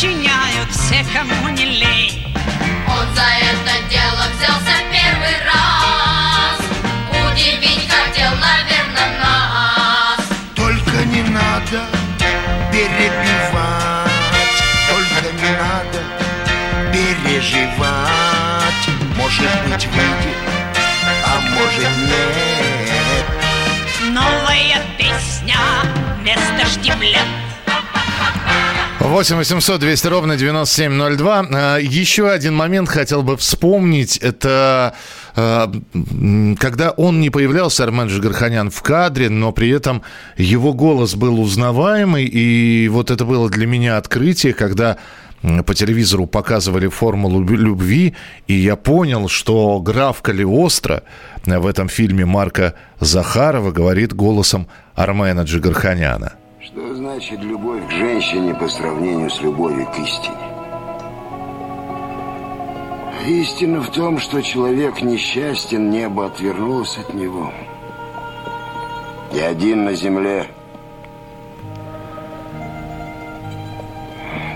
[0.00, 2.34] Сочиняют все, кому не лень.
[2.88, 6.58] Он за это дело взялся первый раз.
[7.10, 10.20] Удивить хотел, наверное, нас.
[10.56, 11.84] Только не надо
[12.72, 14.10] перебивать,
[14.88, 16.00] только не надо
[16.90, 18.84] переживать.
[19.18, 20.38] Может быть выйдет,
[21.26, 23.26] а может нет.
[24.12, 25.58] Новая песня
[26.22, 27.49] вместо штиблет.
[29.00, 31.46] 8 800 200 ровно 9702.
[31.52, 34.18] А, Еще один момент хотел бы вспомнить.
[34.18, 34.94] Это
[35.34, 35.72] а,
[36.58, 40.02] когда он не появлялся, Армен Джигарханян, в кадре, но при этом
[40.36, 42.26] его голос был узнаваемый.
[42.26, 44.98] И вот это было для меня открытие, когда
[45.64, 48.14] по телевизору показывали формулу лю- любви,
[48.46, 51.04] и я понял, что граф Калиостро
[51.46, 56.34] в этом фильме Марка Захарова говорит голосом Армена Джигарханяна.
[56.72, 60.36] Что значит любовь к женщине по сравнению с любовью к истине?
[63.26, 67.52] Истина в том, что человек несчастен, небо отвернулось от него.
[69.34, 70.46] И один на земле.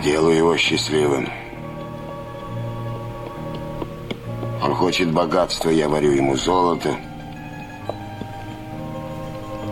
[0.05, 1.29] Делаю его счастливым.
[4.63, 6.97] Он хочет богатства, я варю ему золото.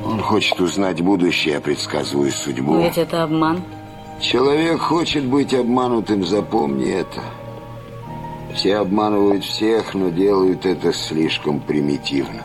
[0.05, 2.75] Он хочет узнать будущее, я предсказываю судьбу.
[2.75, 3.63] Но ведь это обман.
[4.21, 7.21] Человек хочет быть обманутым, запомни это.
[8.55, 12.43] Все обманывают всех, но делают это слишком примитивно.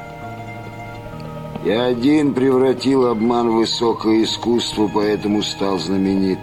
[1.65, 6.39] Я один превратил обман в высокое искусство, поэтому стал знаменит.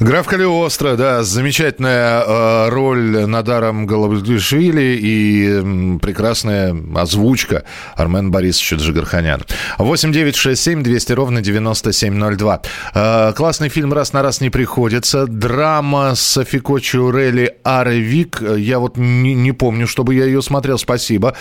[0.00, 7.62] Граф Калиостро, да, замечательная э, роль Надаром Голубишвили и м, прекрасная озвучка
[7.94, 9.42] Армен Борисовича Джигарханян.
[9.78, 12.62] 8 9 6 7 200 ровно 9702.
[12.94, 15.26] Э, классный фильм «Раз на раз не приходится».
[15.26, 18.42] Драма Софико Чурели «Аревик».
[18.56, 20.76] Я вот не, не помню, чтобы я ее смотрел.
[20.78, 21.34] Спасибо.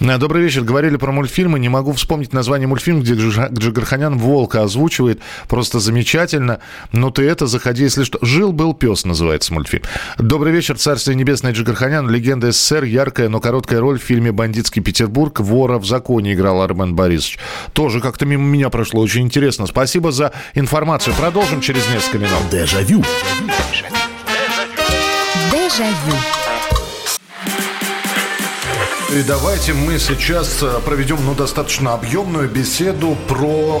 [0.00, 0.62] Э, Добрый вечер.
[0.62, 1.58] Говорили про мультфильмы.
[1.58, 5.20] Не могу вспомнить название мультфильма, где Джи- Джигарханян волка озвучивает.
[5.48, 6.58] Просто замечательно.
[6.92, 8.18] Ну ты это, заходи, если что.
[8.24, 9.84] «Жил-был пес» называется мультфильм.
[10.18, 10.76] Добрый вечер.
[10.76, 12.08] Царствие небесное Джигарханян.
[12.08, 12.84] Легенда СССР.
[12.84, 15.40] Яркая, но короткая роль в фильме «Бандитский Петербург».
[15.40, 17.38] Вора в законе играл Армен Борисович.
[17.72, 19.00] Тоже как-то мимо меня прошло.
[19.00, 19.66] Очень интересно.
[19.66, 21.14] Спасибо за информацию.
[21.16, 22.50] Продолжим через несколько минут.
[22.50, 23.02] Дежавю.
[25.52, 26.16] Дежавю.
[29.14, 33.80] И давайте мы сейчас э, проведем ну, достаточно объемную беседу про...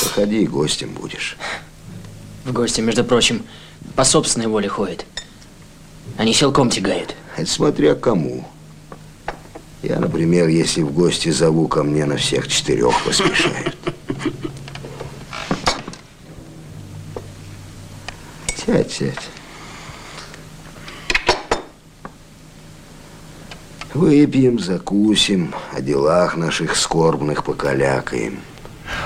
[0.00, 1.36] Проходи, гостем будешь.
[2.44, 3.44] В гости, между прочим,
[3.96, 5.04] по собственной воле ходит.
[6.16, 7.16] Они силком тягают.
[7.36, 8.46] Это смотря кому.
[9.82, 13.76] Я, например, если в гости зову ко мне на всех четырех поспешают.
[18.64, 19.28] Сядь, сядь.
[23.92, 28.38] Выпьем, закусим, о делах наших скорбных покалякаем.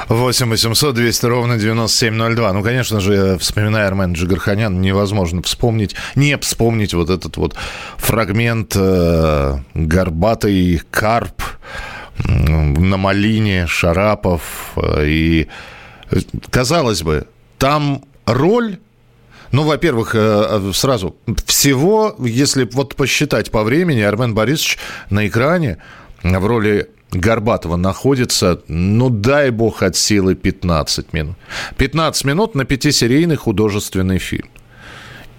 [0.09, 2.53] 8 800 200 ровно 9702.
[2.53, 7.57] Ну, конечно же, вспоминая Армен Джигарханян, невозможно вспомнить, не вспомнить вот этот вот
[7.97, 11.43] фрагмент э, «Горбатый карп»
[12.25, 14.73] на малине, Шарапов.
[14.77, 15.49] э, И,
[16.11, 17.27] э, казалось бы,
[17.59, 18.79] там роль
[19.53, 24.79] ну, во-первых, э, сразу, всего, если вот посчитать по времени, Армен Борисович
[25.09, 25.79] на экране
[26.23, 31.37] в роли Горбатова находится, ну, дай бог, от силы 15 минут.
[31.77, 34.49] 15 минут на пятисерийный художественный фильм.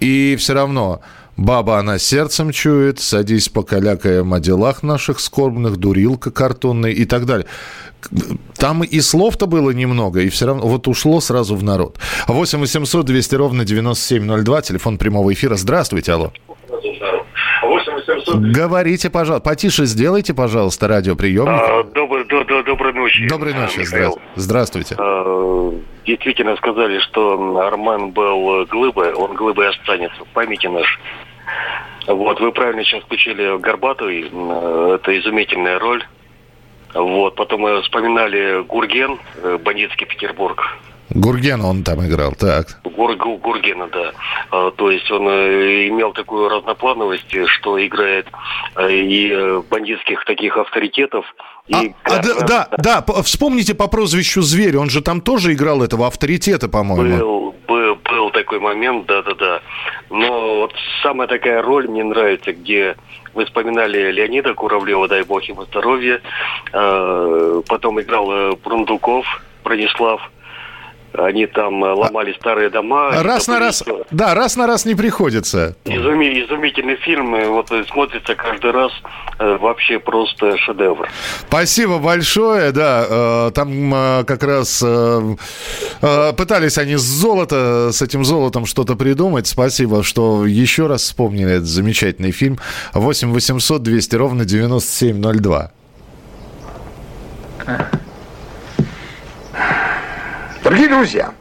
[0.00, 1.00] И все равно
[1.36, 7.46] баба она сердцем чует, садись покалякаем о делах наших скорбных, дурилка картонная и так далее.
[8.56, 11.98] Там и слов-то было немного, и все равно вот ушло сразу в народ.
[12.28, 15.56] 8 800 200 ровно 9702, телефон прямого эфира.
[15.56, 16.32] Здравствуйте, алло.
[18.08, 18.52] 8800.
[18.52, 19.44] Говорите, пожалуйста.
[19.48, 21.48] Потише сделайте, пожалуйста, радиоприемник.
[21.48, 23.26] А, Добрый, до- до- доброй ночи.
[23.28, 23.80] Доброй ночи.
[23.80, 24.12] Михаил.
[24.16, 24.96] здра- Здравствуйте.
[24.98, 25.72] А,
[26.06, 30.98] Действительно сказали, что Армен был глыбой, он глыбой останется в памяти наш.
[32.06, 36.02] Вот, вы правильно сейчас включили Горбатый, это изумительная роль.
[36.94, 40.78] Вот, потом мы вспоминали Гурген, э, бандитский Петербург.
[41.10, 42.80] Гурген он там играл, так.
[42.84, 44.12] Гур, Гу- Гургена, да.
[44.50, 48.26] А, то есть он э, имел такую разноплановость, что играет
[48.76, 51.24] э, и э, бандитских таких авторитетов,
[51.66, 55.82] и А, да, да, да, п- вспомните по прозвищу Зверь, он же там тоже играл
[55.82, 57.18] этого авторитета, по-моему.
[57.18, 59.60] Был, был, был такой момент, да-да-да.
[60.10, 62.96] Но вот самая такая роль мне нравится, где
[63.34, 66.20] вы вспоминали Леонида Куравлева, дай бог ему здоровья.
[67.68, 69.26] Потом играл Брундуков,
[69.64, 70.30] Бронислав.
[71.14, 73.10] Они там э, ломали старые дома.
[73.22, 75.74] Раз Это на раз, да, раз на раз не приходится.
[75.84, 77.34] изуми- изумительный фильм.
[77.36, 78.92] и Вот э, смотрится каждый раз
[79.38, 81.08] э, вообще просто шедевр.
[81.48, 85.34] Спасибо большое, да, э, там э, как раз э,
[86.02, 89.46] э, пытались они с золота, с этим золотом что-то придумать.
[89.46, 92.58] Спасибо, что еще раз вспомнили этот замечательный фильм.
[92.92, 95.70] 8 800 200 ровно 9702.
[100.68, 101.32] Дорогие друзья,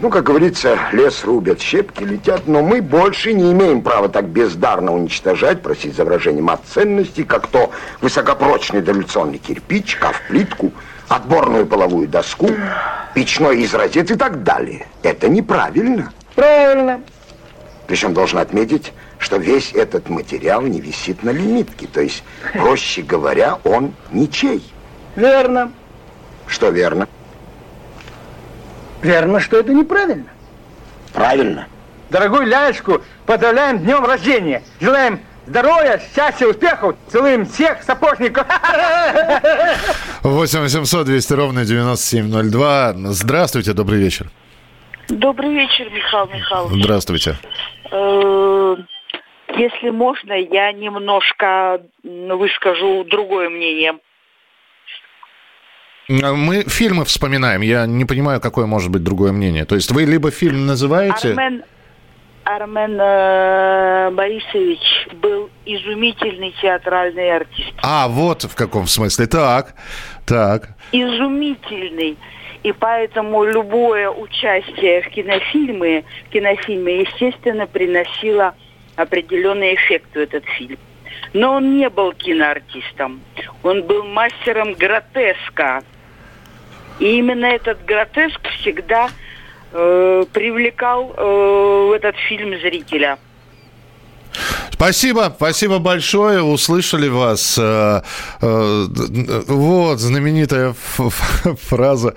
[0.00, 4.92] ну, как говорится, лес рубят, щепки летят, но мы больше не имеем права так бездарно
[4.92, 10.72] уничтожать, просить за выражением от ценностей, как то высокопрочный дореволюционный кирпич, плитку,
[11.06, 12.50] отборную половую доску,
[13.14, 14.88] печной изразец и так далее.
[15.04, 16.12] Это неправильно.
[16.34, 17.02] Правильно.
[17.86, 23.60] Причем должен отметить, что весь этот материал не висит на лимитке, то есть, проще говоря,
[23.62, 24.60] он ничей.
[25.14, 25.70] Верно.
[26.48, 27.06] Что верно?
[27.06, 27.21] Верно,
[29.40, 30.26] что это неправильно.
[31.12, 31.66] Правильно.
[32.10, 34.62] Дорогую Ляечку поздравляем с днем рождения.
[34.80, 36.94] Желаем Здоровья, счастья, успехов!
[37.08, 38.46] Целуем всех сапожников!
[40.22, 42.92] 8 800 200 ровно 9702.
[43.12, 44.30] Здравствуйте, добрый вечер.
[45.08, 46.84] Добрый вечер, Михаил Михайлович.
[46.84, 47.36] Здравствуйте.
[47.90, 48.76] Э,
[49.56, 53.94] Если можно, я немножко выскажу другое мнение.
[56.08, 57.60] Мы фильмы вспоминаем.
[57.60, 59.64] Я не понимаю, какое может быть другое мнение.
[59.64, 61.30] То есть вы либо фильм называете...
[61.30, 61.62] Армен,
[62.44, 64.80] Армен э, Борисович
[65.20, 67.72] был изумительный театральный артист.
[67.82, 69.26] А, вот в каком смысле.
[69.26, 69.74] Так,
[70.26, 70.70] так.
[70.90, 72.16] Изумительный.
[72.62, 78.54] И поэтому любое участие в кинофильме, в кинофильме, естественно, приносило
[78.96, 80.78] определенный эффект в этот фильм.
[81.32, 83.20] Но он не был киноартистом.
[83.62, 85.82] Он был мастером гротеска.
[86.98, 89.08] И именно этот гротеск всегда
[89.72, 93.18] э, привлекал э, в этот фильм зрителя.
[94.82, 97.56] Спасибо, спасибо большое, услышали вас.
[97.56, 98.02] Э,
[98.40, 102.16] э, Вот знаменитая фраза,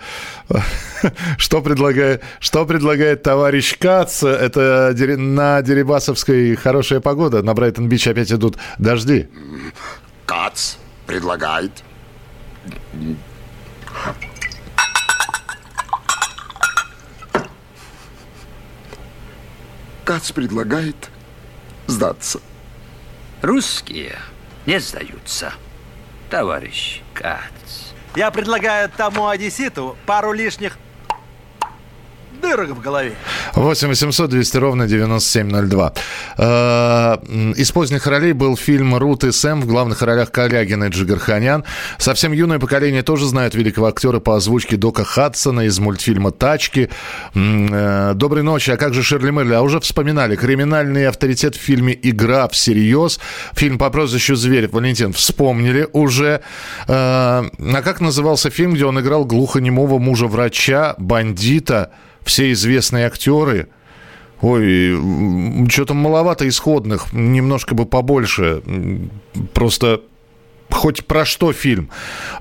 [1.37, 8.57] что предлагает, что предлагает товарищ Кац, это на Дерибасовской хорошая погода, на Брайтон-Бич опять идут
[8.79, 9.27] дожди.
[10.25, 11.83] Кац предлагает.
[20.03, 21.11] Кац предлагает
[21.85, 22.39] сдаться.
[23.41, 24.17] Русские
[24.65, 25.53] не сдаются,
[26.29, 27.93] товарищ Кац.
[28.15, 30.77] Я предлагаю тому одесситу пару лишних
[32.41, 33.13] дырок в голове.
[33.55, 35.93] 8 800 200 ровно 9702.
[36.37, 37.17] Э,
[37.55, 41.63] Из поздних ролей был фильм «Рут и Сэм» в главных ролях Калягин и Джигарханян.
[41.97, 46.89] Совсем юное поколение тоже знает великого актера по озвучке Дока Хадсона из мультфильма «Тачки».
[47.33, 48.71] Э, Доброй ночи.
[48.71, 49.53] А как же Шерли Мерли?
[49.53, 50.35] А уже вспоминали.
[50.35, 53.19] Криминальный авторитет в фильме «Игра всерьез».
[53.53, 54.69] Фильм по прозвищу «Зверь».
[54.71, 56.41] Валентин, вспомнили уже.
[56.87, 57.43] Э,
[57.75, 61.91] А как назывался фильм, где он играл глухонемого мужа-врача, бандита,
[62.25, 63.67] все известные актеры?
[64.41, 64.93] Ой,
[65.69, 68.61] что-то маловато исходных, немножко бы побольше.
[69.53, 70.01] Просто
[70.71, 71.89] хоть про что фильм.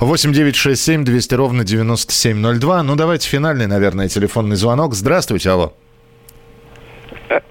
[0.00, 2.82] 8 9 6 7 200 ровно 9702.
[2.82, 4.94] Ну, давайте финальный, наверное, телефонный звонок.
[4.94, 5.74] Здравствуйте, алло.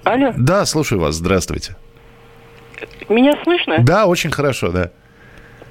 [0.03, 1.75] Алло, Да, слушаю вас, здравствуйте.
[3.09, 3.79] меня слышно?
[3.79, 4.91] Да, очень хорошо, да.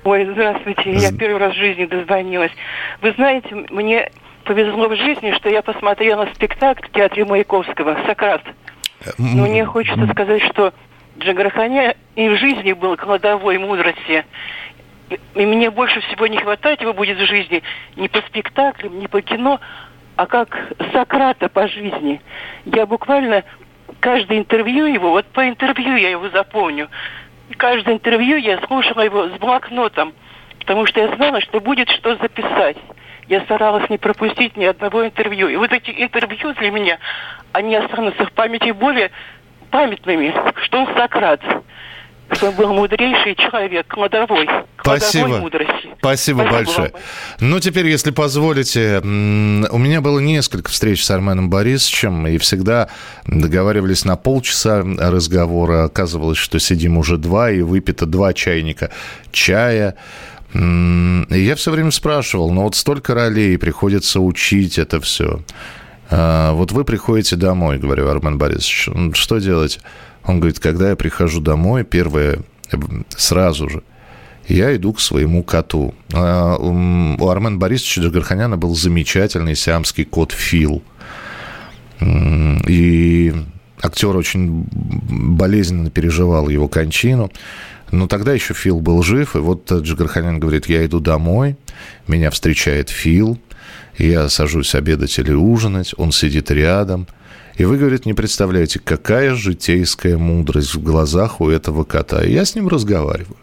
[0.04, 2.50] Ой, здравствуйте, я первый раз в жизни дозвонилась.
[3.02, 4.10] Вы знаете, мне
[4.42, 8.42] повезло в жизни, что я посмотрела спектакль в театре Маяковского «Сократ».
[9.18, 10.72] Но мне хочется сказать, что
[11.18, 14.24] Джигарханя и в жизни был кладовой мудрости.
[15.10, 17.62] И- мне больше всего не хватает его будет в жизни
[17.96, 19.60] не по спектаклям, не по кино,
[20.16, 20.56] а как
[20.92, 22.20] Сократа по жизни.
[22.64, 23.44] Я буквально
[24.00, 26.88] каждое интервью его, вот по интервью я его запомню.
[27.56, 30.14] Каждое интервью я слушала его с блокнотом,
[30.60, 32.76] потому что я знала, что будет что записать.
[33.28, 35.48] Я старалась не пропустить ни одного интервью.
[35.48, 36.98] И вот эти интервью для меня,
[37.52, 39.10] они останутся в памяти более
[39.70, 41.40] памятными, что он Сократ,
[42.32, 44.46] что он был мудрейший человек, кладовой,
[44.76, 45.38] кладовой Спасибо.
[45.38, 45.88] мудрости.
[45.98, 46.92] Спасибо, большое.
[47.40, 52.88] Ну, теперь, если позволите, у меня было несколько встреч с Арменом Борисовичем, и всегда
[53.26, 55.84] договаривались на полчаса разговора.
[55.84, 58.90] Оказывалось, что сидим уже два, и выпито два чайника
[59.30, 59.96] чая.
[60.54, 65.42] И я все время спрашивал, ну вот столько ролей, приходится учить это все.
[66.10, 69.80] Вот вы приходите домой, говорю, Армен Борисович, «М, что делать?
[70.24, 72.40] Он говорит, когда я прихожу домой, первое,
[72.70, 72.76] э,
[73.08, 73.82] сразу же,
[74.46, 75.94] я иду к своему коту.
[76.12, 80.82] А, У Армена Борисовича Джигарханяна был замечательный сиамский кот Фил.
[82.68, 83.32] И
[83.80, 87.30] актер очень болезненно переживал его кончину.
[87.92, 91.56] Но тогда еще Фил был жив, и вот Джигарханян говорит, я иду домой,
[92.08, 93.38] меня встречает Фил,
[93.98, 97.06] я сажусь обедать или ужинать, он сидит рядом.
[97.56, 102.24] И вы, говорит, не представляете, какая житейская мудрость в глазах у этого кота.
[102.24, 103.36] И я с ним разговариваю.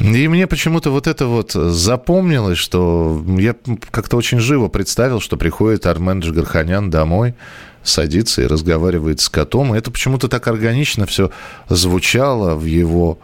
[0.00, 3.54] И мне почему-то вот это вот запомнилось, что я
[3.92, 7.36] как-то очень живо представил, что приходит Армен Джигарханян домой,
[7.84, 9.72] садится и разговаривает с котом.
[9.72, 11.30] Это почему-то так органично все
[11.68, 13.18] звучало в его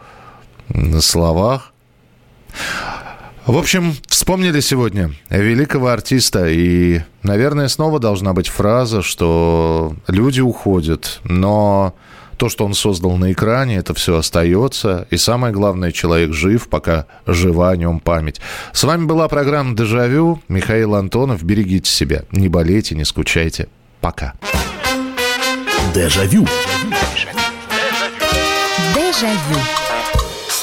[0.99, 1.73] словах.
[3.45, 11.21] В общем, вспомнили сегодня великого артиста, и, наверное, снова должна быть фраза, что люди уходят,
[11.23, 11.95] но
[12.37, 15.07] то, что он создал на экране, это все остается.
[15.11, 18.41] И самое главное, человек жив, пока жива о нем память.
[18.73, 20.41] С вами была программа «Дежавю».
[20.47, 21.43] Михаил Антонов.
[21.43, 22.23] Берегите себя.
[22.31, 23.67] Не болейте, не скучайте.
[24.01, 24.33] Пока.
[25.93, 26.47] Дежавю.
[26.89, 27.39] Дежавю.
[28.95, 29.80] Дежавю.